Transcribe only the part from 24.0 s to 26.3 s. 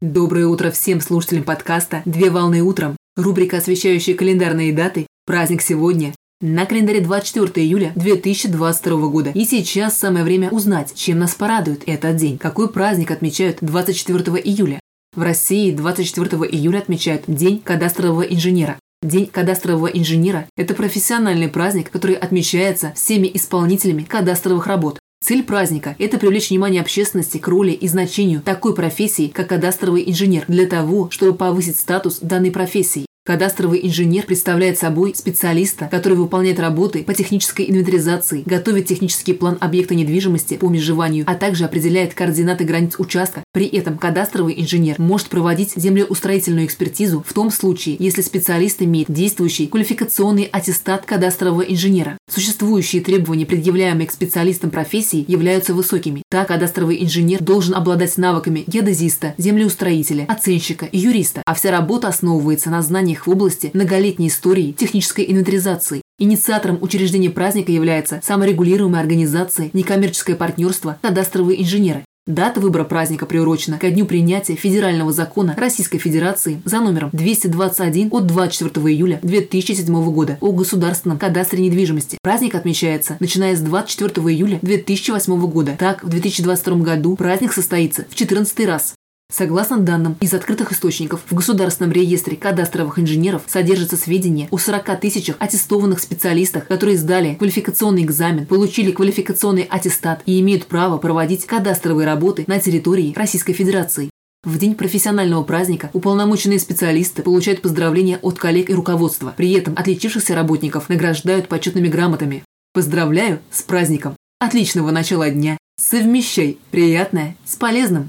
кадастровых работ. Цель праздника– это